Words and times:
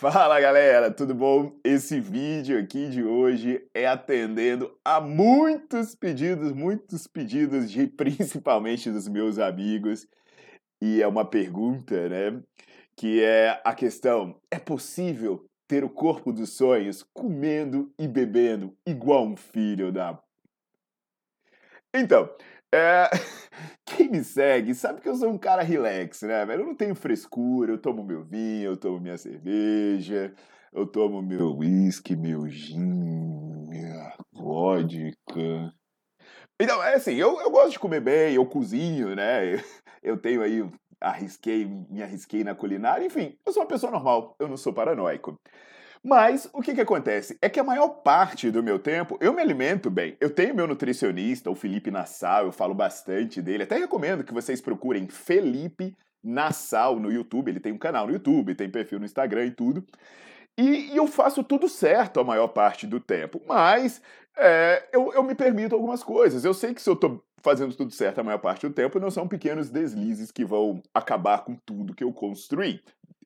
Fala 0.00 0.40
galera, 0.40 0.92
tudo 0.92 1.12
bom? 1.12 1.58
Esse 1.64 1.98
vídeo 1.98 2.56
aqui 2.56 2.88
de 2.88 3.02
hoje 3.02 3.68
é 3.74 3.84
atendendo 3.84 4.72
a 4.84 5.00
muitos 5.00 5.96
pedidos, 5.96 6.52
muitos 6.52 7.08
pedidos 7.08 7.68
de 7.68 7.88
principalmente 7.98 8.92
dos 8.92 9.08
meus 9.08 9.40
amigos. 9.40 10.06
E 10.80 11.02
é 11.02 11.08
uma 11.08 11.24
pergunta, 11.24 12.08
né? 12.08 12.40
Que 12.96 13.24
é 13.24 13.60
a 13.64 13.74
questão: 13.74 14.40
é 14.52 14.58
possível 14.60 15.44
ter 15.66 15.82
o 15.82 15.90
corpo 15.90 16.32
dos 16.32 16.50
sonhos 16.50 17.04
comendo 17.12 17.92
e 17.98 18.06
bebendo 18.06 18.76
igual 18.86 19.26
um 19.26 19.36
filho 19.36 19.90
da. 19.90 20.16
Então, 21.92 22.30
é... 22.72 23.10
Me 24.08 24.24
segue 24.24 24.74
sabe 24.74 25.00
que 25.02 25.08
eu 25.08 25.14
sou 25.14 25.28
um 25.30 25.38
cara 25.38 25.62
relax, 25.62 26.22
né, 26.22 26.44
velho? 26.46 26.62
Eu 26.62 26.66
não 26.66 26.74
tenho 26.74 26.94
frescura, 26.94 27.72
eu 27.72 27.78
tomo 27.78 28.02
meu 28.02 28.24
vinho, 28.24 28.70
eu 28.70 28.76
tomo 28.76 28.98
minha 28.98 29.18
cerveja, 29.18 30.34
eu 30.72 30.86
tomo 30.86 31.20
meu 31.20 31.56
whisky, 31.56 32.16
meu 32.16 32.48
gin, 32.48 32.78
minha 33.68 34.16
vodka. 34.32 35.74
Então, 36.60 36.82
é 36.82 36.94
assim, 36.94 37.14
eu, 37.14 37.40
eu 37.40 37.50
gosto 37.50 37.72
de 37.72 37.78
comer 37.78 38.00
bem, 38.00 38.34
eu 38.34 38.46
cozinho, 38.46 39.14
né? 39.14 39.56
Eu 40.00 40.16
tenho 40.16 40.42
aí, 40.42 40.64
arrisquei, 41.00 41.66
me 41.66 42.00
arrisquei 42.02 42.44
na 42.44 42.54
culinária, 42.54 43.04
enfim, 43.04 43.36
eu 43.44 43.52
sou 43.52 43.62
uma 43.62 43.68
pessoa 43.68 43.90
normal, 43.90 44.36
eu 44.38 44.46
não 44.46 44.56
sou 44.56 44.72
paranoico. 44.72 45.36
Mas 46.02 46.48
o 46.52 46.60
que, 46.60 46.74
que 46.74 46.80
acontece? 46.80 47.36
É 47.40 47.48
que 47.48 47.60
a 47.60 47.64
maior 47.64 47.88
parte 47.88 48.50
do 48.50 48.62
meu 48.62 48.78
tempo 48.78 49.18
eu 49.20 49.32
me 49.32 49.42
alimento 49.42 49.90
bem. 49.90 50.16
Eu 50.20 50.30
tenho 50.30 50.54
meu 50.54 50.66
nutricionista, 50.66 51.50
o 51.50 51.54
Felipe 51.54 51.90
Nassau, 51.90 52.46
eu 52.46 52.52
falo 52.52 52.74
bastante 52.74 53.42
dele. 53.42 53.64
Até 53.64 53.76
recomendo 53.76 54.24
que 54.24 54.32
vocês 54.32 54.60
procurem 54.60 55.08
Felipe 55.08 55.96
Nassau 56.22 56.98
no 56.98 57.10
YouTube. 57.10 57.50
Ele 57.50 57.60
tem 57.60 57.72
um 57.72 57.78
canal 57.78 58.06
no 58.06 58.12
YouTube, 58.12 58.54
tem 58.54 58.70
perfil 58.70 58.98
no 58.98 59.04
Instagram 59.04 59.46
e 59.46 59.50
tudo. 59.50 59.84
E, 60.56 60.92
e 60.92 60.96
eu 60.96 61.06
faço 61.06 61.44
tudo 61.44 61.68
certo 61.68 62.18
a 62.20 62.24
maior 62.24 62.48
parte 62.48 62.86
do 62.86 62.98
tempo. 62.98 63.40
Mas 63.46 64.02
é, 64.36 64.88
eu, 64.92 65.12
eu 65.12 65.22
me 65.22 65.34
permito 65.34 65.74
algumas 65.74 66.02
coisas. 66.02 66.44
Eu 66.44 66.54
sei 66.54 66.74
que 66.74 66.82
se 66.82 66.90
eu 66.90 66.96
tô 66.96 67.22
fazendo 67.40 67.74
tudo 67.74 67.92
certo 67.92 68.20
a 68.20 68.24
maior 68.24 68.38
parte 68.38 68.66
do 68.66 68.74
tempo, 68.74 68.98
não 68.98 69.10
são 69.10 69.28
pequenos 69.28 69.70
deslizes 69.70 70.30
que 70.30 70.44
vão 70.44 70.82
acabar 70.92 71.44
com 71.44 71.54
tudo 71.54 71.94
que 71.94 72.02
eu 72.02 72.12
construí. 72.12 72.80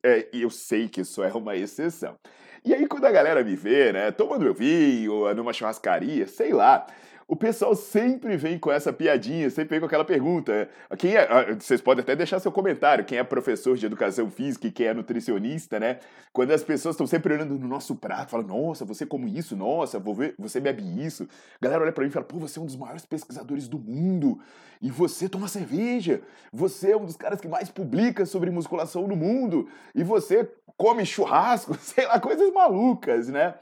É, 0.04 0.28
e 0.32 0.42
eu 0.42 0.50
sei 0.50 0.88
que 0.88 1.00
isso 1.00 1.22
é 1.22 1.32
uma 1.32 1.56
exceção. 1.56 2.16
E 2.64 2.72
aí, 2.72 2.86
quando 2.86 3.04
a 3.06 3.10
galera 3.10 3.42
me 3.42 3.56
vê, 3.56 3.92
né, 3.92 4.10
tomando 4.12 4.42
meu 4.42 4.54
vinho, 4.54 5.34
numa 5.34 5.52
churrascaria, 5.52 6.26
sei 6.28 6.52
lá, 6.52 6.86
o 7.26 7.36
pessoal 7.36 7.74
sempre 7.74 8.36
vem 8.36 8.58
com 8.58 8.70
essa 8.70 8.92
piadinha, 8.92 9.48
sempre 9.50 9.70
vem 9.70 9.80
com 9.80 9.86
aquela 9.86 10.04
pergunta. 10.04 10.68
Quem 10.98 11.16
é, 11.16 11.22
ah, 11.30 11.54
vocês 11.58 11.80
podem 11.80 12.02
até 12.02 12.14
deixar 12.14 12.38
seu 12.40 12.52
comentário, 12.52 13.04
quem 13.04 13.18
é 13.18 13.24
professor 13.24 13.76
de 13.76 13.86
educação 13.86 14.30
física 14.30 14.66
e 14.66 14.70
quem 14.70 14.86
é 14.86 14.94
nutricionista, 14.94 15.78
né? 15.78 15.98
Quando 16.32 16.52
as 16.52 16.62
pessoas 16.62 16.94
estão 16.94 17.06
sempre 17.06 17.32
olhando 17.32 17.58
no 17.58 17.68
nosso 17.68 17.94
prato, 17.94 18.30
falam, 18.30 18.46
nossa, 18.46 18.84
você 18.84 19.06
come 19.06 19.36
isso, 19.36 19.56
nossa, 19.56 20.02
você 20.38 20.60
bebe 20.60 20.82
isso. 21.04 21.28
A 21.60 21.64
galera 21.64 21.82
olha 21.82 21.92
para 21.92 22.04
mim 22.04 22.10
e 22.10 22.12
fala, 22.12 22.24
pô, 22.24 22.38
você 22.38 22.58
é 22.58 22.62
um 22.62 22.66
dos 22.66 22.76
maiores 22.76 23.04
pesquisadores 23.04 23.68
do 23.68 23.78
mundo. 23.78 24.40
E 24.80 24.90
você 24.90 25.28
toma 25.28 25.46
cerveja. 25.46 26.20
Você 26.52 26.90
é 26.90 26.96
um 26.96 27.04
dos 27.04 27.16
caras 27.16 27.40
que 27.40 27.46
mais 27.46 27.70
publica 27.70 28.26
sobre 28.26 28.50
musculação 28.50 29.06
no 29.06 29.14
mundo. 29.14 29.68
E 29.94 30.02
você 30.02 30.50
come 30.76 31.06
churrasco, 31.06 31.74
sei 31.80 32.06
lá, 32.06 32.18
coisas 32.18 32.52
malucas, 32.52 33.28
né? 33.28 33.54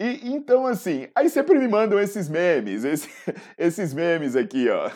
E 0.00 0.30
então, 0.30 0.66
assim, 0.66 1.08
aí 1.14 1.28
sempre 1.28 1.58
me 1.58 1.68
mandam 1.68 2.00
esses 2.00 2.26
memes, 2.26 2.84
esse, 2.84 3.10
esses 3.58 3.92
memes 3.92 4.34
aqui, 4.34 4.66
ó. 4.70 4.90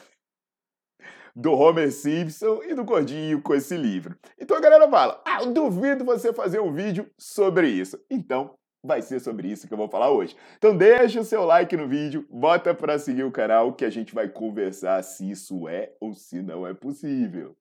Do 1.37 1.53
Homer 1.53 1.93
Simpson 1.93 2.63
e 2.63 2.75
do 2.75 2.85
Gordinho 2.85 3.43
com 3.43 3.55
esse 3.55 3.77
livro. 3.77 4.17
Então 4.39 4.57
a 4.57 4.61
galera 4.61 4.89
fala: 4.89 5.23
Ah, 5.27 5.43
eu 5.43 5.53
duvido 5.53 6.07
você 6.07 6.33
fazer 6.33 6.61
um 6.61 6.73
vídeo 6.73 7.11
sobre 7.19 7.69
isso. 7.69 8.03
Então, 8.11 8.55
vai 8.83 9.03
ser 9.03 9.21
sobre 9.21 9.49
isso 9.49 9.69
que 9.69 9.75
eu 9.75 9.79
vou 9.79 9.89
falar 9.91 10.11
hoje. 10.11 10.35
Então 10.57 10.75
deixa 10.75 11.21
o 11.21 11.25
seu 11.25 11.45
like 11.45 11.77
no 11.77 11.87
vídeo, 11.87 12.27
bota 12.31 12.73
para 12.73 12.99
seguir 12.99 13.25
o 13.25 13.33
canal 13.33 13.75
que 13.75 13.85
a 13.85 13.91
gente 13.91 14.15
vai 14.15 14.29
conversar 14.29 15.03
se 15.03 15.29
isso 15.31 15.69
é 15.69 15.93
ou 16.01 16.15
se 16.15 16.41
não 16.41 16.67
é 16.67 16.73
possível. 16.73 17.55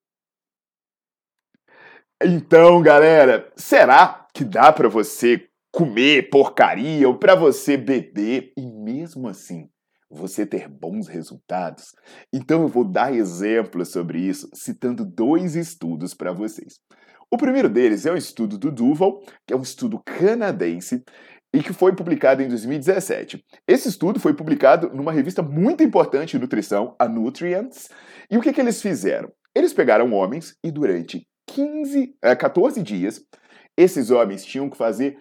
Então, 2.21 2.81
galera, 2.81 3.51
será 3.57 4.27
que 4.33 4.45
dá 4.45 4.71
para 4.71 4.87
você 4.87 5.49
comer 5.73 6.29
porcaria 6.29 7.07
ou 7.07 7.17
para 7.17 7.34
você 7.34 7.75
beber 7.75 8.53
e 8.56 8.61
mesmo 8.61 9.28
assim 9.28 9.67
você 10.09 10.45
ter 10.45 10.69
bons 10.69 11.07
resultados? 11.07 11.88
Então 12.31 12.61
eu 12.61 12.67
vou 12.67 12.85
dar 12.85 13.13
exemplos 13.13 13.89
sobre 13.89 14.19
isso, 14.19 14.47
citando 14.53 15.03
dois 15.03 15.56
estudos 15.56 16.13
para 16.13 16.31
vocês. 16.31 16.75
O 17.31 17.38
primeiro 17.38 17.67
deles 17.67 18.06
é 18.06 18.12
um 18.12 18.16
estudo 18.16 18.59
do 18.59 18.72
Duval, 18.72 19.19
que 19.47 19.53
é 19.53 19.57
um 19.57 19.63
estudo 19.63 20.00
canadense 20.06 21.03
e 21.51 21.63
que 21.63 21.73
foi 21.73 21.95
publicado 21.95 22.44
em 22.44 22.47
2017. 22.47 23.44
Esse 23.67 23.89
estudo 23.89 24.19
foi 24.19 24.35
publicado 24.35 24.91
numa 24.94 25.12
revista 25.12 25.41
muito 25.41 25.83
importante 25.83 26.33
de 26.33 26.39
nutrição, 26.39 26.95
a 27.00 27.07
Nutrients. 27.07 27.89
E 28.29 28.38
o 28.38 28.41
que, 28.41 28.53
que 28.53 28.62
eles 28.62 28.79
fizeram? 28.79 29.31
Eles 29.56 29.73
pegaram 29.73 30.13
homens 30.13 30.56
e 30.63 30.72
durante 30.72 31.28
15, 31.47 32.16
14 32.38 32.79
eh, 32.79 32.83
dias, 32.83 33.22
esses 33.75 34.12
homens 34.12 34.45
tinham 34.45 34.69
que 34.69 34.78
fazer 34.78 35.17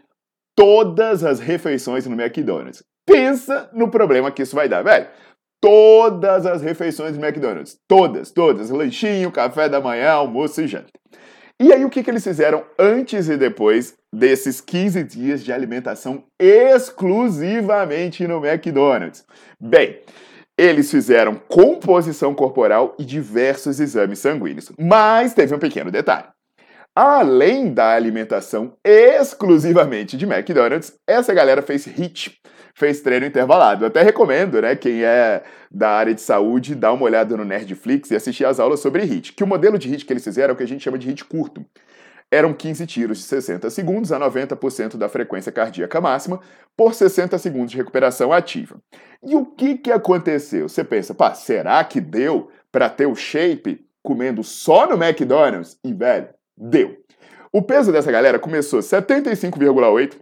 todas 0.56 1.24
as 1.24 1.40
refeições 1.40 2.06
no 2.06 2.20
McDonald's. 2.20 2.82
Pensa 3.06 3.68
no 3.72 3.90
problema 3.90 4.30
que 4.30 4.42
isso 4.42 4.54
vai 4.54 4.68
dar, 4.68 4.82
velho. 4.82 5.08
Todas 5.60 6.44
as 6.46 6.62
refeições 6.62 7.16
do 7.16 7.24
McDonald's. 7.24 7.78
Todas, 7.88 8.30
todas. 8.30 8.70
Lanchinho, 8.70 9.30
café 9.30 9.68
da 9.68 9.80
manhã, 9.80 10.10
almoço 10.10 10.60
e 10.60 10.66
janta. 10.66 10.90
E 11.60 11.72
aí, 11.72 11.84
o 11.84 11.90
que, 11.90 12.02
que 12.02 12.10
eles 12.10 12.24
fizeram 12.24 12.64
antes 12.76 13.28
e 13.28 13.36
depois 13.36 13.94
desses 14.12 14.60
15 14.60 15.04
dias 15.04 15.44
de 15.44 15.52
alimentação 15.52 16.24
exclusivamente 16.40 18.26
no 18.26 18.44
McDonald's? 18.44 19.24
Bem, 19.60 20.00
eles 20.58 20.90
fizeram 20.90 21.36
composição 21.48 22.34
corporal 22.34 22.96
e 22.98 23.04
diversos 23.04 23.78
exames 23.78 24.18
sanguíneos. 24.18 24.72
Mas 24.78 25.34
teve 25.34 25.54
um 25.54 25.58
pequeno 25.58 25.90
detalhe. 25.90 26.26
Além 26.94 27.72
da 27.72 27.94
alimentação 27.94 28.76
exclusivamente 28.84 30.14
de 30.14 30.26
McDonald's, 30.26 30.92
essa 31.06 31.32
galera 31.32 31.62
fez 31.62 31.86
HIIT, 31.86 32.38
fez 32.74 33.00
treino 33.00 33.24
intervalado. 33.24 33.86
Até 33.86 34.02
recomendo, 34.02 34.60
né, 34.60 34.76
quem 34.76 35.02
é 35.02 35.42
da 35.70 35.88
área 35.88 36.12
de 36.12 36.20
saúde, 36.20 36.74
dar 36.74 36.92
uma 36.92 37.04
olhada 37.04 37.34
no 37.34 37.46
Nerdflix 37.46 38.10
e 38.10 38.14
assistir 38.14 38.44
as 38.44 38.60
aulas 38.60 38.80
sobre 38.80 39.04
HIIT. 39.04 39.32
Que 39.32 39.42
o 39.42 39.46
modelo 39.46 39.78
de 39.78 39.88
HIIT 39.88 40.04
que 40.04 40.12
eles 40.12 40.22
fizeram 40.22 40.50
é 40.50 40.52
o 40.52 40.56
que 40.56 40.64
a 40.64 40.68
gente 40.68 40.84
chama 40.84 40.98
de 40.98 41.08
HIIT 41.08 41.24
curto. 41.24 41.64
Eram 42.30 42.52
15 42.52 42.86
tiros 42.86 43.18
de 43.18 43.24
60 43.24 43.70
segundos 43.70 44.12
a 44.12 44.20
90% 44.20 44.98
da 44.98 45.08
frequência 45.08 45.50
cardíaca 45.50 45.98
máxima 45.98 46.40
por 46.76 46.92
60 46.92 47.38
segundos 47.38 47.70
de 47.70 47.78
recuperação 47.78 48.34
ativa. 48.34 48.76
E 49.22 49.34
o 49.34 49.46
que, 49.46 49.78
que 49.78 49.90
aconteceu? 49.90 50.68
Você 50.68 50.84
pensa, 50.84 51.14
pá, 51.14 51.32
será 51.32 51.82
que 51.84 52.02
deu 52.02 52.50
para 52.70 52.90
ter 52.90 53.06
o 53.06 53.14
shape 53.14 53.86
comendo 54.02 54.44
só 54.44 54.86
no 54.86 55.02
McDonald's? 55.02 55.78
E, 55.82 55.92
velho, 55.94 56.28
Deu. 56.64 56.96
O 57.52 57.60
peso 57.60 57.90
dessa 57.90 58.12
galera 58.12 58.38
começou 58.38 58.78
75,8 58.78 60.16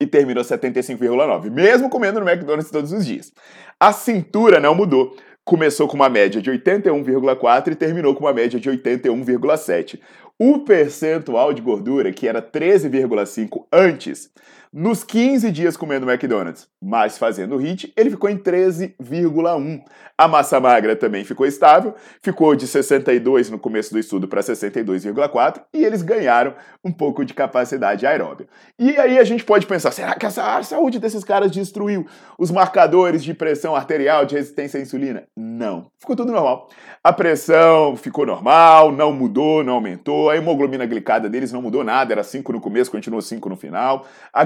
e 0.00 0.06
terminou 0.08 0.42
75,9, 0.42 1.50
mesmo 1.50 1.88
comendo 1.88 2.18
no 2.18 2.28
McDonald's 2.28 2.68
todos 2.68 2.92
os 2.92 3.06
dias. 3.06 3.32
A 3.78 3.92
cintura 3.92 4.58
não 4.58 4.74
mudou. 4.74 5.16
Começou 5.44 5.86
com 5.86 5.94
uma 5.94 6.08
média 6.08 6.42
de 6.42 6.50
81,4 6.50 7.72
e 7.72 7.74
terminou 7.76 8.12
com 8.12 8.24
uma 8.24 8.32
média 8.32 8.58
de 8.58 8.68
81,7. 8.68 10.00
O 10.36 10.60
percentual 10.64 11.52
de 11.52 11.62
gordura, 11.62 12.12
que 12.12 12.26
era 12.26 12.42
13,5 12.42 13.64
antes, 13.72 14.30
Nos 14.74 15.04
15 15.04 15.52
dias 15.52 15.76
comendo 15.76 16.10
McDonald's, 16.10 16.66
mas 16.82 17.18
fazendo 17.18 17.58
HIT, 17.58 17.92
ele 17.94 18.08
ficou 18.08 18.30
em 18.30 18.38
13,1. 18.38 19.82
A 20.16 20.26
massa 20.26 20.58
magra 20.58 20.96
também 20.96 21.24
ficou 21.24 21.44
estável, 21.44 21.94
ficou 22.22 22.56
de 22.56 22.66
62 22.66 23.50
no 23.50 23.58
começo 23.58 23.92
do 23.92 23.98
estudo 23.98 24.26
para 24.26 24.40
62,4 24.40 25.62
e 25.74 25.84
eles 25.84 26.00
ganharam 26.00 26.54
um 26.82 26.90
pouco 26.90 27.22
de 27.22 27.34
capacidade 27.34 28.06
aeróbica. 28.06 28.48
E 28.78 28.96
aí 28.96 29.18
a 29.18 29.24
gente 29.24 29.44
pode 29.44 29.66
pensar, 29.66 29.90
será 29.92 30.14
que 30.14 30.24
a 30.24 30.30
saúde 30.30 30.98
desses 30.98 31.22
caras 31.22 31.50
destruiu 31.50 32.06
os 32.38 32.50
marcadores 32.50 33.22
de 33.22 33.34
pressão 33.34 33.76
arterial, 33.76 34.24
de 34.24 34.36
resistência 34.36 34.80
à 34.80 34.82
insulina? 34.82 35.24
Não, 35.36 35.90
ficou 35.98 36.16
tudo 36.16 36.32
normal. 36.32 36.70
A 37.04 37.12
pressão 37.12 37.94
ficou 37.94 38.24
normal, 38.24 38.90
não 38.90 39.12
mudou, 39.12 39.62
não 39.62 39.74
aumentou, 39.74 40.30
a 40.30 40.36
hemoglobina 40.36 40.86
glicada 40.86 41.28
deles 41.28 41.52
não 41.52 41.60
mudou 41.60 41.84
nada, 41.84 42.14
era 42.14 42.24
5 42.24 42.52
no 42.52 42.60
começo, 42.60 42.90
continuou 42.90 43.20
5 43.20 43.48
no 43.50 43.56
final. 43.56 44.06
A 44.32 44.44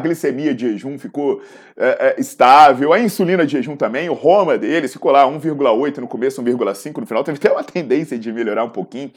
de 0.55 0.73
jejum 0.73 0.99
ficou 0.99 1.43
é, 1.77 2.15
é, 2.17 2.21
estável, 2.21 2.93
a 2.93 2.99
insulina 2.99 3.47
de 3.47 3.53
jejum 3.53 3.77
também, 3.77 4.09
o 4.09 4.15
Roma 4.15 4.57
deles 4.59 4.93
ficou 4.93 5.11
lá 5.11 5.25
1,8 5.25 5.99
no 5.99 6.09
começo, 6.09 6.43
1,5 6.43 6.99
no 6.99 7.07
final, 7.07 7.25
teve 7.25 7.39
até 7.39 7.53
uma 7.53 7.65
tendência 7.65 8.19
de 8.19 8.33
melhorar 8.33 8.65
um 8.65 8.71
pouquinho. 8.71 9.11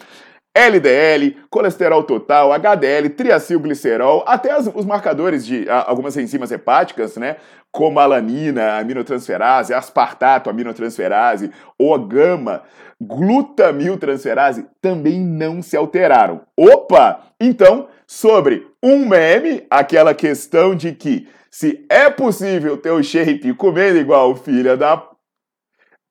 LDL, 0.53 1.37
colesterol 1.49 2.03
total, 2.03 2.51
HDL, 2.51 3.09
triacilglicerol, 3.09 4.23
até 4.27 4.51
as, 4.51 4.67
os 4.67 4.83
marcadores 4.83 5.45
de 5.45 5.69
a, 5.69 5.89
algumas 5.89 6.17
enzimas 6.17 6.51
hepáticas, 6.51 7.15
né? 7.17 7.37
Como 7.71 7.99
a 7.99 8.03
alanina, 8.03 8.79
aminotransferase, 8.79 9.73
aspartato, 9.73 10.49
aminotransferase, 10.49 11.51
ou 11.77 11.93
a 11.93 11.99
gama, 11.99 12.63
glutamiltransferase, 12.99 14.65
também 14.81 15.19
não 15.19 15.61
se 15.61 15.77
alteraram. 15.77 16.41
Opa! 16.57 17.21
Então, 17.39 17.87
sobre 18.09 18.67
um 18.81 19.07
meme, 19.07 19.67
aquela 19.69 20.15
questão 20.15 20.73
de 20.73 20.93
que 20.93 21.29
se 21.51 21.85
é 21.87 22.09
possível 22.09 22.75
ter 22.75 22.89
o 22.89 23.03
shape 23.03 23.53
comendo 23.53 23.99
igual 23.99 24.35
filha 24.35 24.75
da. 24.75 25.07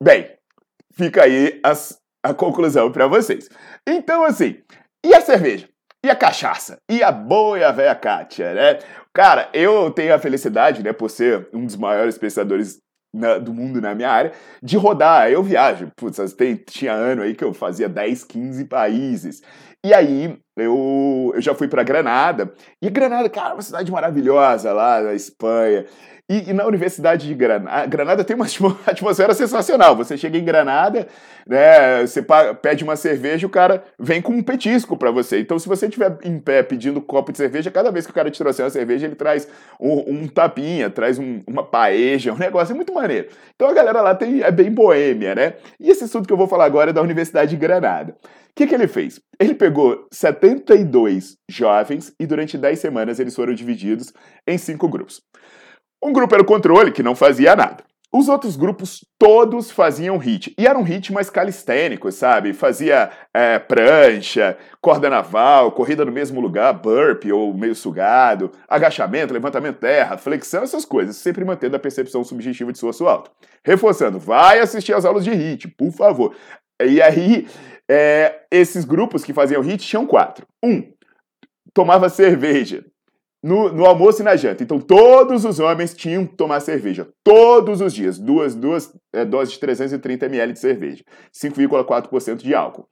Bem, 0.00 0.30
fica 0.92 1.24
aí 1.24 1.58
as, 1.60 2.00
a 2.22 2.32
conclusão 2.32 2.92
para 2.92 3.08
vocês. 3.08 3.50
Então, 3.84 4.22
assim, 4.24 4.62
e 5.04 5.12
a 5.12 5.20
cerveja? 5.20 5.68
E 6.04 6.08
a 6.08 6.14
cachaça? 6.14 6.78
E 6.88 7.02
a 7.02 7.10
boa 7.10 7.58
e 7.58 7.64
a 7.64 7.72
velha 7.72 7.96
Kátia, 7.96 8.54
né? 8.54 8.78
Cara, 9.12 9.50
eu 9.52 9.90
tenho 9.90 10.14
a 10.14 10.20
felicidade, 10.20 10.84
né, 10.84 10.92
por 10.92 11.10
ser 11.10 11.48
um 11.52 11.66
dos 11.66 11.74
maiores 11.74 12.16
pensadores 12.16 12.78
na, 13.12 13.38
do 13.38 13.52
mundo 13.52 13.80
na 13.80 13.96
minha 13.96 14.10
área, 14.10 14.32
de 14.62 14.76
rodar. 14.76 15.28
Eu 15.28 15.42
viajo, 15.42 15.90
putz, 15.96 16.32
tem, 16.34 16.54
tinha 16.54 16.92
ano 16.92 17.22
aí 17.22 17.34
que 17.34 17.42
eu 17.42 17.52
fazia 17.52 17.88
10, 17.88 18.22
15 18.22 18.64
países. 18.66 19.42
E 19.84 19.92
aí 19.92 20.38
eu, 20.62 21.32
eu 21.34 21.40
já 21.40 21.54
fui 21.54 21.68
para 21.68 21.82
Granada. 21.82 22.52
E 22.80 22.90
Granada, 22.90 23.28
cara, 23.28 23.54
uma 23.54 23.62
cidade 23.62 23.90
maravilhosa 23.90 24.72
lá 24.72 25.00
na 25.00 25.14
Espanha. 25.14 25.84
E, 26.30 26.50
e, 26.50 26.52
na 26.52 26.66
Universidade 26.66 27.26
de 27.26 27.32
Granada, 27.32 27.86
Granada 27.86 28.22
tem 28.22 28.36
uma 28.36 28.44
atmosfera 28.86 29.32
sensacional. 29.32 29.96
Você 29.96 30.14
chega 30.18 30.36
em 30.36 30.44
Granada, 30.44 31.08
né, 31.46 32.06
você 32.06 32.22
pede 32.60 32.84
uma 32.84 32.96
cerveja, 32.96 33.46
o 33.46 33.50
cara 33.50 33.82
vem 33.98 34.20
com 34.20 34.34
um 34.34 34.42
petisco 34.42 34.94
para 34.94 35.10
você. 35.10 35.40
Então, 35.40 35.58
se 35.58 35.66
você 35.66 35.86
estiver 35.86 36.18
em 36.22 36.38
pé 36.38 36.62
pedindo 36.62 36.98
um 36.98 37.02
copo 37.02 37.32
de 37.32 37.38
cerveja, 37.38 37.70
cada 37.70 37.90
vez 37.90 38.04
que 38.04 38.10
o 38.10 38.14
cara 38.14 38.30
te 38.30 38.38
trouxer 38.38 38.62
uma 38.62 38.70
cerveja, 38.70 39.06
ele 39.06 39.14
traz 39.14 39.48
um, 39.80 40.04
um 40.06 40.28
tapinha, 40.28 40.90
traz 40.90 41.18
um, 41.18 41.40
uma 41.46 41.64
paeja, 41.64 42.30
um 42.30 42.38
negócio 42.38 42.74
é 42.74 42.76
muito 42.76 42.92
maneiro. 42.92 43.28
Então, 43.56 43.66
a 43.66 43.72
galera 43.72 44.02
lá 44.02 44.14
tem, 44.14 44.42
é 44.42 44.50
bem 44.50 44.70
boêmia, 44.70 45.34
né? 45.34 45.54
E 45.80 45.88
esse 45.88 46.04
assunto 46.04 46.26
que 46.26 46.32
eu 46.32 46.36
vou 46.36 46.46
falar 46.46 46.66
agora 46.66 46.90
é 46.90 46.92
da 46.92 47.00
Universidade 47.00 47.52
de 47.52 47.56
Granada. 47.56 48.14
O 48.50 48.54
que, 48.54 48.66
que 48.66 48.74
ele 48.74 48.88
fez? 48.88 49.18
Ele 49.40 49.54
pegou 49.54 50.06
72 50.48 51.36
jovens 51.50 52.14
e 52.18 52.26
durante 52.26 52.56
10 52.56 52.78
semanas 52.78 53.20
eles 53.20 53.34
foram 53.34 53.52
divididos 53.52 54.12
em 54.46 54.56
cinco 54.56 54.88
grupos. 54.88 55.20
Um 56.02 56.12
grupo 56.12 56.34
era 56.34 56.42
o 56.42 56.46
controle, 56.46 56.92
que 56.92 57.02
não 57.02 57.14
fazia 57.14 57.54
nada. 57.54 57.84
Os 58.10 58.26
outros 58.26 58.56
grupos 58.56 59.04
todos 59.18 59.70
faziam 59.70 60.16
hit. 60.16 60.54
E 60.56 60.66
era 60.66 60.78
um 60.78 60.82
hit 60.82 61.12
mais 61.12 61.28
calistênico, 61.28 62.10
sabe? 62.10 62.54
Fazia 62.54 63.10
é, 63.34 63.58
prancha, 63.58 64.56
corda 64.80 65.10
naval, 65.10 65.72
corrida 65.72 66.06
no 66.06 66.12
mesmo 66.12 66.40
lugar, 66.40 66.72
burp 66.72 67.26
ou 67.30 67.52
meio 67.52 67.74
sugado, 67.74 68.50
agachamento, 68.66 69.34
levantamento 69.34 69.80
terra, 69.80 70.16
flexão, 70.16 70.62
essas 70.62 70.86
coisas, 70.86 71.16
sempre 71.16 71.44
mantendo 71.44 71.76
a 71.76 71.80
percepção 71.80 72.24
subjetiva 72.24 72.72
de 72.72 72.78
esforço 72.78 73.06
alto. 73.06 73.30
Reforçando, 73.62 74.18
vai 74.18 74.60
assistir 74.60 74.94
às 74.94 75.04
aulas 75.04 75.24
de 75.24 75.32
hit, 75.32 75.68
por 75.76 75.92
favor. 75.92 76.34
E 76.80 77.02
aí, 77.02 77.46
é, 77.90 78.42
esses 78.50 78.84
grupos 78.84 79.24
que 79.24 79.32
faziam 79.32 79.62
hit 79.62 79.86
tinham 79.86 80.06
quatro. 80.06 80.46
Um, 80.62 80.92
tomava 81.72 82.08
cerveja 82.08 82.84
no, 83.42 83.72
no, 83.72 83.86
almoço 83.86 84.20
e 84.20 84.24
na 84.24 84.36
janta. 84.36 84.62
Então, 84.62 84.80
todos 84.80 85.44
os 85.44 85.58
homens 85.58 85.94
tinham 85.94 86.26
que 86.26 86.36
tomar 86.36 86.60
cerveja. 86.60 87.08
Todos 87.24 87.80
os 87.80 87.94
dias. 87.94 88.18
Duas, 88.18 88.54
duas 88.54 88.92
é, 89.12 89.24
doses 89.24 89.54
de 89.54 89.60
330 89.60 90.26
ml 90.26 90.52
de 90.52 90.58
cerveja. 90.58 91.04
5,4% 91.32 92.36
de 92.36 92.54
álcool. 92.54 92.86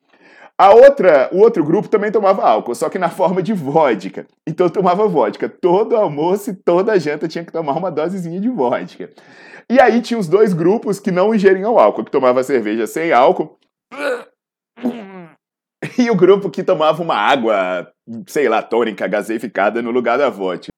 A 0.58 0.72
outra, 0.72 1.28
o 1.32 1.40
outro 1.40 1.62
grupo 1.62 1.86
também 1.86 2.10
tomava 2.10 2.42
álcool, 2.42 2.74
só 2.74 2.88
que 2.88 2.98
na 2.98 3.10
forma 3.10 3.42
de 3.42 3.52
vodka. 3.52 4.26
Então 4.46 4.70
tomava 4.70 5.06
vodka. 5.06 5.50
Todo 5.50 5.94
almoço 5.94 6.50
e 6.50 6.54
toda 6.54 6.98
janta 6.98 7.28
tinha 7.28 7.44
que 7.44 7.52
tomar 7.52 7.72
uma 7.72 7.90
dosezinha 7.90 8.40
de 8.40 8.48
vodka. 8.48 9.10
E 9.68 9.78
aí 9.78 10.00
tinha 10.00 10.18
os 10.18 10.28
dois 10.28 10.54
grupos 10.54 10.98
que 10.98 11.10
não 11.10 11.34
ingeriam 11.34 11.78
álcool, 11.78 12.04
que 12.04 12.10
tomava 12.10 12.42
cerveja 12.42 12.86
sem 12.86 13.12
álcool. 13.12 13.58
E 15.98 16.10
o 16.10 16.14
grupo 16.14 16.50
que 16.50 16.62
tomava 16.62 17.02
uma 17.02 17.16
água, 17.16 17.90
sei 18.26 18.48
lá, 18.48 18.62
tônica, 18.62 19.06
gaseificada 19.06 19.80
no 19.80 19.90
lugar 19.90 20.18
da 20.18 20.28
vodka. 20.28 20.68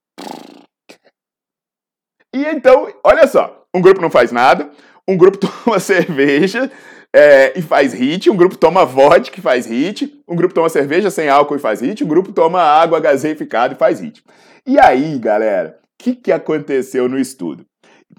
E 2.35 2.45
então, 2.45 2.93
olha 3.05 3.27
só, 3.27 3.65
um 3.75 3.81
grupo 3.81 4.01
não 4.01 4.11
faz 4.11 4.31
nada, 4.31 4.71
um 5.09 5.17
grupo 5.17 5.39
toma 5.65 5.81
cerveja 5.81 6.71
é, 7.15 7.59
e 7.59 7.63
faz 7.63 7.93
hit, 7.93 8.31
um 8.31 8.37
grupo 8.37 8.57
toma 8.57 8.85
vodka 8.85 9.39
e 9.39 9.43
faz 9.43 9.67
hit, 9.67 10.23
um 10.29 10.37
grupo 10.37 10.55
toma 10.55 10.69
cerveja 10.69 11.11
sem 11.11 11.29
álcool 11.29 11.57
e 11.57 11.61
faz 11.61 11.81
hit, 11.81 12.05
um 12.05 12.09
grupo 12.09 12.33
toma 12.33 12.61
água 12.61 13.01
gaseificada 13.01 13.75
e 13.75 13.79
faz 13.79 14.01
hit. 14.01 14.23
E 14.67 14.79
aí, 14.79 15.19
galera, 15.19 15.79
o 15.83 16.05
que, 16.05 16.15
que 16.15 16.31
aconteceu 16.31 17.09
no 17.09 17.19
estudo? 17.19 17.65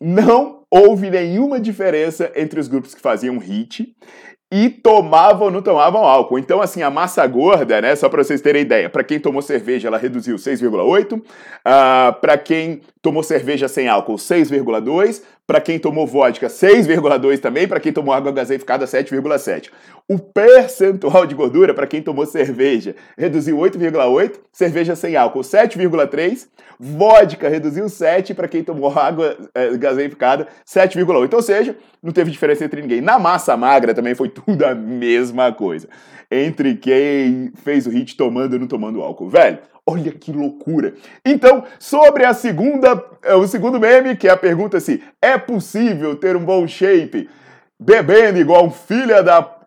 Não 0.02 0.64
houve 0.72 1.10
nenhuma 1.10 1.60
diferença 1.60 2.32
entre 2.36 2.60
os 2.60 2.68
grupos 2.68 2.94
que 2.94 3.02
faziam 3.02 3.38
hit 3.38 3.96
e 4.52 4.70
tomavam 4.70 5.46
ou 5.46 5.52
não 5.52 5.62
tomavam 5.62 6.04
álcool. 6.04 6.40
Então, 6.40 6.62
assim, 6.62 6.82
a 6.82 6.90
massa 6.90 7.26
gorda, 7.28 7.80
né, 7.82 7.96
só 7.96 8.10
para 8.10 8.24
vocês 8.24 8.42
terem 8.42 8.64
ideia, 8.64 8.90
para 8.90 9.04
quem 9.04 9.20
tomou 9.20 9.42
cerveja, 9.42 9.88
ela 9.88 9.98
reduziu 9.98 10.38
6,8, 10.38 11.18
uh, 11.18 11.24
para 12.20 12.38
quem 12.38 12.82
tomou 13.02 13.24
cerveja 13.24 13.68
sem 13.68 13.88
álcool, 13.88 14.16
6,2, 14.16 15.22
para 15.48 15.62
quem 15.62 15.80
tomou 15.80 16.06
vodka, 16.06 16.48
6,2 16.48 17.40
também, 17.40 17.68
para 17.68 17.80
quem 17.80 17.94
tomou 17.94 18.14
água 18.14 18.32
gaseificada, 18.32 18.86
7,7. 18.86 19.70
O 20.08 20.20
percentual 20.20 21.26
de 21.26 21.34
gordura 21.34 21.74
para 21.74 21.88
quem 21.88 22.02
tomou 22.02 22.26
cerveja 22.26 22.96
reduziu 23.18 23.58
8,8, 23.58 24.34
cerveja 24.52 24.96
sem 24.96 25.16
álcool 25.16 25.42
7,3, 25.42 26.48
vodka 26.80 27.48
reduziu 27.48 27.88
7 27.88 28.34
para 28.34 28.48
quem 28.48 28.64
tomou 28.64 28.90
água 28.98 29.38
é, 29.54 29.76
gaseificada 29.78 30.48
7,8. 30.68 31.34
Ou 31.34 31.42
seja, 31.42 31.76
não 32.02 32.12
teve 32.12 32.32
diferença 32.32 32.66
entre 32.66 32.82
ninguém. 32.82 33.02
Na 33.02 33.18
massa 33.18 33.56
magra 33.56 33.94
também 33.94 34.16
foi 34.16 34.30
tudo 34.30 34.66
a 34.66 34.76
mesma 34.76 35.52
coisa. 35.52 35.88
Entre 36.32 36.76
quem 36.76 37.52
fez 37.64 37.88
o 37.88 37.90
hit 37.90 38.16
tomando 38.16 38.56
e 38.56 38.60
não 38.60 38.68
tomando 38.68 39.02
álcool. 39.02 39.30
Velho, 39.30 39.60
Olha 39.92 40.12
que 40.12 40.32
loucura! 40.32 40.94
Então, 41.26 41.64
sobre 41.80 42.24
a 42.24 42.34
segunda, 42.34 43.04
é, 43.24 43.34
o 43.34 43.48
segundo 43.48 43.80
meme, 43.80 44.16
que 44.16 44.28
é 44.28 44.32
a 44.32 44.38
pergunta 44.38 44.80
se 44.80 45.04
é 45.20 45.36
possível 45.36 46.16
ter 46.16 46.36
um 46.36 46.46
bom 46.46 46.68
shape 46.68 47.28
bebendo 47.80 48.38
igual 48.38 48.66
um 48.66 48.70
filho 48.70 49.24
da 49.24 49.58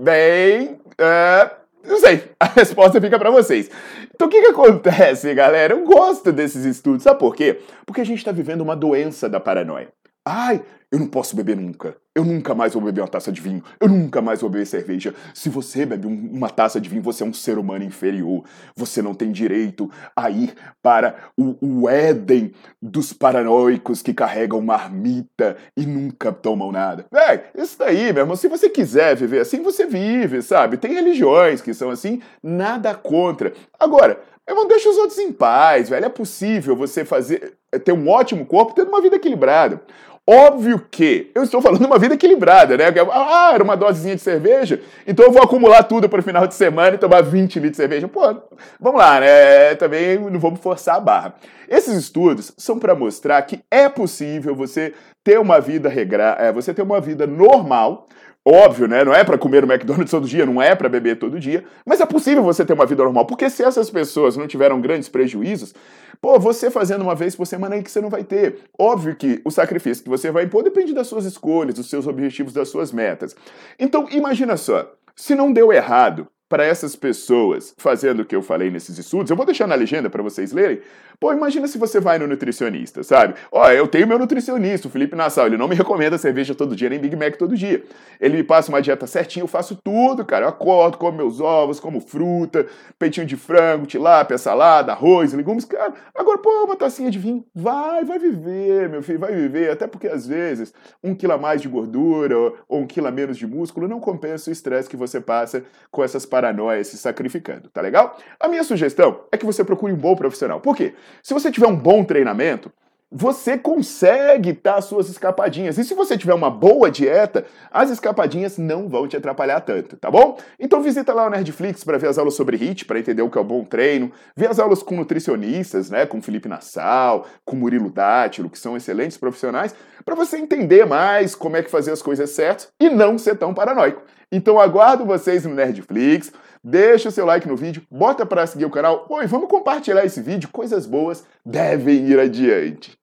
Bem, 0.00 0.80
é, 0.98 1.50
não 1.86 2.00
sei. 2.00 2.24
A 2.40 2.46
resposta 2.46 3.00
fica 3.00 3.16
para 3.16 3.30
vocês. 3.30 3.70
Então 4.12 4.26
o 4.26 4.30
que, 4.30 4.40
que 4.40 4.48
acontece, 4.48 5.32
galera? 5.32 5.72
Eu 5.72 5.84
gosto 5.84 6.32
desses 6.32 6.64
estudos. 6.64 7.04
Sabe 7.04 7.20
por 7.20 7.36
quê? 7.36 7.60
Porque 7.86 8.00
a 8.00 8.04
gente 8.04 8.18
está 8.18 8.32
vivendo 8.32 8.62
uma 8.62 8.74
doença 8.74 9.28
da 9.28 9.38
paranoia. 9.38 9.88
Ai, 10.24 10.60
eu 10.94 11.00
não 11.00 11.08
posso 11.08 11.34
beber 11.34 11.56
nunca. 11.56 11.96
Eu 12.14 12.24
nunca 12.24 12.54
mais 12.54 12.72
vou 12.72 12.80
beber 12.80 13.00
uma 13.00 13.08
taça 13.08 13.32
de 13.32 13.40
vinho. 13.40 13.64
Eu 13.80 13.88
nunca 13.88 14.22
mais 14.22 14.40
vou 14.40 14.48
beber 14.48 14.64
cerveja. 14.64 15.12
Se 15.34 15.48
você 15.48 15.84
bebe 15.84 16.06
um, 16.06 16.30
uma 16.32 16.48
taça 16.48 16.80
de 16.80 16.88
vinho, 16.88 17.02
você 17.02 17.24
é 17.24 17.26
um 17.26 17.32
ser 17.32 17.58
humano 17.58 17.82
inferior. 17.82 18.44
Você 18.76 19.02
não 19.02 19.12
tem 19.12 19.32
direito 19.32 19.90
a 20.14 20.30
ir 20.30 20.54
para 20.80 21.16
o, 21.36 21.56
o 21.60 21.88
Éden 21.88 22.52
dos 22.80 23.12
paranoicos 23.12 24.02
que 24.02 24.14
carregam 24.14 24.60
marmita 24.60 25.56
e 25.76 25.84
nunca 25.84 26.32
tomam 26.32 26.70
nada. 26.70 27.06
É, 27.12 27.42
isso 27.60 27.76
daí, 27.76 28.12
meu 28.12 28.22
irmão. 28.22 28.36
Se 28.36 28.46
você 28.46 28.70
quiser 28.70 29.16
viver 29.16 29.40
assim, 29.40 29.64
você 29.64 29.86
vive, 29.86 30.42
sabe? 30.42 30.76
Tem 30.76 30.94
religiões 30.94 31.60
que 31.60 31.74
são 31.74 31.90
assim, 31.90 32.22
nada 32.40 32.94
contra. 32.94 33.52
Agora, 33.80 34.20
meu 34.46 34.54
irmão, 34.54 34.68
deixa 34.68 34.88
os 34.88 34.96
outros 34.96 35.18
em 35.18 35.32
paz, 35.32 35.88
velho. 35.88 36.06
É 36.06 36.08
possível 36.08 36.76
você 36.76 37.04
fazer 37.04 37.54
ter 37.80 37.92
um 37.92 38.08
ótimo 38.08 38.46
corpo 38.46 38.74
tendo 38.74 38.88
uma 38.88 39.02
vida 39.02 39.16
equilibrada. 39.16 39.82
Óbvio 40.26 40.86
que 40.90 41.30
eu 41.34 41.42
estou 41.42 41.60
falando 41.60 41.80
de 41.80 41.86
uma 41.86 41.98
vida 41.98 42.14
equilibrada, 42.14 42.78
né? 42.78 42.84
Ah, 43.12 43.50
era 43.52 43.62
uma 43.62 43.76
dosezinha 43.76 44.16
de 44.16 44.22
cerveja, 44.22 44.80
então 45.06 45.26
eu 45.26 45.30
vou 45.30 45.42
acumular 45.42 45.82
tudo 45.82 46.08
para 46.08 46.20
o 46.20 46.22
final 46.22 46.46
de 46.46 46.54
semana 46.54 46.94
e 46.94 46.98
tomar 46.98 47.22
20 47.22 47.56
litros 47.56 47.72
de 47.72 47.76
cerveja. 47.76 48.08
Pô, 48.08 48.34
vamos 48.80 49.00
lá, 49.00 49.20
né? 49.20 49.74
Também 49.74 50.18
não 50.18 50.40
vamos 50.40 50.60
forçar 50.60 50.96
a 50.96 51.00
barra. 51.00 51.34
Esses 51.68 51.94
estudos 51.94 52.52
são 52.56 52.78
para 52.78 52.94
mostrar 52.94 53.42
que 53.42 53.60
é 53.70 53.86
possível 53.86 54.54
você 54.54 54.94
ter 55.24 55.40
uma 55.40 55.58
vida 55.58 55.88
regra, 55.88 56.36
é, 56.38 56.52
você 56.52 56.72
ter 56.72 56.82
uma 56.82 57.00
vida 57.00 57.26
normal 57.26 58.06
Óbvio, 58.46 58.86
né? 58.86 59.02
Não 59.02 59.14
é 59.14 59.24
para 59.24 59.38
comer 59.38 59.64
no 59.64 59.72
McDonald's 59.72 60.10
todo 60.10 60.28
dia, 60.28 60.44
não 60.44 60.60
é 60.60 60.74
para 60.74 60.86
beber 60.86 61.18
todo 61.18 61.40
dia, 61.40 61.64
mas 61.84 61.98
é 62.02 62.04
possível 62.04 62.42
você 62.42 62.62
ter 62.62 62.74
uma 62.74 62.84
vida 62.84 63.02
normal, 63.02 63.24
porque 63.24 63.48
se 63.48 63.62
essas 63.62 63.88
pessoas 63.88 64.36
não 64.36 64.46
tiveram 64.46 64.82
grandes 64.82 65.08
prejuízos, 65.08 65.74
pô, 66.20 66.38
você 66.38 66.70
fazendo 66.70 67.00
uma 67.00 67.14
vez 67.14 67.34
por 67.34 67.46
semana 67.46 67.74
aí 67.74 67.82
que 67.82 67.90
você 67.90 68.02
não 68.02 68.10
vai 68.10 68.22
ter. 68.22 68.58
Óbvio 68.78 69.16
que 69.16 69.40
o 69.46 69.50
sacrifício 69.50 70.04
que 70.04 70.10
você 70.10 70.30
vai 70.30 70.44
impor 70.44 70.62
depende 70.62 70.92
das 70.92 71.06
suas 71.06 71.24
escolhas, 71.24 71.76
dos 71.76 71.88
seus 71.88 72.06
objetivos, 72.06 72.52
das 72.52 72.68
suas 72.68 72.92
metas. 72.92 73.34
Então, 73.78 74.06
imagina 74.10 74.58
só, 74.58 74.92
se 75.16 75.34
não 75.34 75.50
deu 75.50 75.72
errado, 75.72 76.28
para 76.54 76.64
essas 76.64 76.94
pessoas 76.94 77.74
fazendo 77.76 78.20
o 78.20 78.24
que 78.24 78.36
eu 78.36 78.40
falei 78.40 78.70
nesses 78.70 78.96
estudos, 78.96 79.28
eu 79.28 79.36
vou 79.36 79.44
deixar 79.44 79.66
na 79.66 79.74
legenda 79.74 80.08
para 80.08 80.22
vocês 80.22 80.52
lerem. 80.52 80.80
Pô, 81.18 81.32
imagina 81.32 81.66
se 81.66 81.78
você 81.78 82.00
vai 82.00 82.18
no 82.18 82.26
nutricionista, 82.26 83.02
sabe? 83.02 83.34
Ó, 83.50 83.68
eu 83.70 83.86
tenho 83.86 84.06
meu 84.06 84.18
nutricionista, 84.18 84.88
o 84.88 84.90
Felipe 84.90 85.16
Nassau, 85.16 85.46
ele 85.46 85.56
não 85.56 85.68
me 85.68 85.74
recomenda 85.74 86.18
cerveja 86.18 86.54
todo 86.54 86.74
dia, 86.74 86.88
nem 86.88 86.98
Big 86.98 87.14
Mac 87.16 87.36
todo 87.36 87.56
dia. 87.56 87.84
Ele 88.20 88.36
me 88.36 88.44
passa 88.44 88.68
uma 88.68 88.82
dieta 88.82 89.06
certinha, 89.06 89.42
eu 89.42 89.48
faço 89.48 89.76
tudo, 89.76 90.24
cara. 90.24 90.44
Eu 90.44 90.48
acordo, 90.48 90.98
como 90.98 91.16
meus 91.16 91.40
ovos, 91.40 91.78
como 91.78 92.00
fruta, 92.00 92.66
peitinho 92.98 93.26
de 93.26 93.36
frango, 93.36 93.86
tilápia, 93.86 94.36
salada, 94.38 94.92
arroz, 94.92 95.32
legumes, 95.32 95.64
cara. 95.64 95.94
Agora, 96.14 96.38
pô, 96.38 96.64
uma 96.64 96.76
tacinha 96.76 97.10
de 97.10 97.18
vinho, 97.18 97.44
vai, 97.54 98.04
vai 98.04 98.18
viver, 98.18 98.88
meu 98.88 99.02
filho, 99.02 99.18
vai 99.18 99.34
viver. 99.34 99.70
Até 99.70 99.86
porque 99.86 100.08
às 100.08 100.26
vezes 100.26 100.74
um 101.02 101.14
quilo 101.14 101.32
a 101.32 101.38
mais 101.38 101.62
de 101.62 101.68
gordura 101.68 102.36
ou 102.68 102.80
um 102.80 102.86
quilo 102.86 103.06
a 103.06 103.12
menos 103.12 103.36
de 103.36 103.46
músculo 103.46 103.88
não 103.88 104.00
compensa 104.00 104.50
o 104.50 104.52
estresse 104.52 104.88
que 104.88 104.96
você 104.96 105.20
passa 105.20 105.64
com 105.90 106.02
essas 106.02 106.26
paranoias 106.44 106.88
se 106.88 106.98
sacrificando, 106.98 107.70
tá 107.70 107.80
legal? 107.80 108.18
A 108.38 108.48
minha 108.48 108.62
sugestão 108.62 109.20
é 109.32 109.38
que 109.38 109.46
você 109.46 109.64
procure 109.64 109.92
um 109.92 109.96
bom 109.96 110.14
profissional. 110.14 110.60
Por 110.60 110.76
quê? 110.76 110.94
Se 111.22 111.32
você 111.32 111.50
tiver 111.50 111.66
um 111.66 111.76
bom 111.76 112.04
treinamento, 112.04 112.70
você 113.10 113.56
consegue 113.56 114.52
dar 114.52 114.80
suas 114.82 115.08
escapadinhas. 115.08 115.78
E 115.78 115.84
se 115.84 115.94
você 115.94 116.18
tiver 116.18 116.34
uma 116.34 116.50
boa 116.50 116.90
dieta, 116.90 117.46
as 117.70 117.88
escapadinhas 117.88 118.58
não 118.58 118.88
vão 118.88 119.06
te 119.06 119.16
atrapalhar 119.16 119.60
tanto, 119.60 119.96
tá 119.96 120.10
bom? 120.10 120.36
Então 120.58 120.82
visita 120.82 121.14
lá 121.14 121.26
o 121.26 121.30
Nerdflix 121.30 121.84
para 121.84 121.96
ver 121.96 122.08
as 122.08 122.18
aulas 122.18 122.34
sobre 122.34 122.56
HIIT, 122.56 122.84
para 122.84 122.98
entender 122.98 123.22
o 123.22 123.30
que 123.30 123.38
é 123.38 123.40
o 123.40 123.44
bom 123.44 123.64
treino, 123.64 124.10
ver 124.36 124.50
as 124.50 124.58
aulas 124.58 124.82
com 124.82 124.96
nutricionistas, 124.96 125.90
né, 125.90 126.06
com 126.06 126.20
Felipe 126.20 126.48
Nassau, 126.48 127.24
com 127.44 127.54
Murilo 127.54 127.88
Dátilo, 127.88 128.50
que 128.50 128.58
são 128.58 128.76
excelentes 128.76 129.16
profissionais, 129.16 129.74
para 130.04 130.16
você 130.16 130.36
entender 130.36 130.84
mais 130.84 131.36
como 131.36 131.56
é 131.56 131.62
que 131.62 131.70
fazer 131.70 131.92
as 131.92 132.02
coisas 132.02 132.30
certas 132.30 132.68
e 132.80 132.90
não 132.90 133.16
ser 133.16 133.36
tão 133.36 133.54
paranoico. 133.54 134.02
Então 134.30 134.58
aguardo 134.58 135.04
vocês 135.04 135.44
no 135.44 135.54
Nerdflix. 135.54 136.32
Deixa 136.62 137.10
o 137.10 137.12
seu 137.12 137.26
like 137.26 137.46
no 137.46 137.56
vídeo, 137.56 137.82
bota 137.90 138.24
para 138.24 138.46
seguir 138.46 138.64
o 138.64 138.70
canal. 138.70 139.06
Oi, 139.10 139.26
vamos 139.26 139.50
compartilhar 139.50 140.04
esse 140.04 140.22
vídeo. 140.22 140.48
Coisas 140.50 140.86
boas 140.86 141.24
devem 141.44 142.06
ir 142.06 142.18
adiante. 142.18 142.98